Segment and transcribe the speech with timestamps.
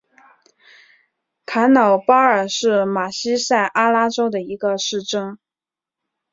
[1.45, 5.37] 卡瑙巴尔是巴西塞阿拉州的一个市镇。